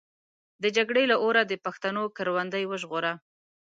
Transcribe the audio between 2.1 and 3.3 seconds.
کروندې وژغوره.